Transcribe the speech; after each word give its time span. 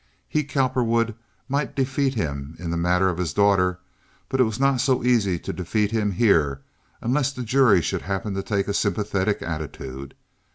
He, 0.27 0.43
Cowperwood, 0.43 1.13
might 1.47 1.75
defeat 1.75 2.15
him 2.15 2.55
in 2.57 2.71
the 2.71 2.75
matter 2.75 3.07
of 3.07 3.19
his 3.19 3.33
daughter, 3.33 3.77
but 4.29 4.39
it 4.39 4.45
was 4.45 4.59
not 4.59 4.81
so 4.81 5.03
easy 5.03 5.37
to 5.37 5.53
defeat 5.53 5.91
him 5.91 6.13
here 6.13 6.61
unless 7.01 7.31
the 7.31 7.43
jury 7.43 7.83
should 7.83 8.01
happen 8.01 8.33
to 8.33 8.41
take 8.41 8.67
a 8.67 8.73
sympathetic 8.73 9.43
attitude. 9.43 10.15